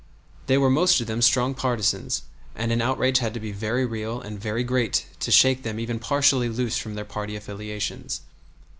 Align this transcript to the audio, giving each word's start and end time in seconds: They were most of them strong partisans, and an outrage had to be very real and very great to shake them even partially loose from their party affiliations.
They 0.47 0.57
were 0.57 0.71
most 0.71 0.99
of 0.99 1.05
them 1.05 1.21
strong 1.21 1.53
partisans, 1.53 2.23
and 2.55 2.71
an 2.71 2.81
outrage 2.81 3.19
had 3.19 3.35
to 3.35 3.39
be 3.39 3.51
very 3.51 3.85
real 3.85 4.19
and 4.19 4.39
very 4.41 4.63
great 4.63 5.05
to 5.19 5.29
shake 5.31 5.61
them 5.61 5.79
even 5.79 5.99
partially 5.99 6.49
loose 6.49 6.75
from 6.79 6.95
their 6.95 7.05
party 7.05 7.35
affiliations. 7.35 8.21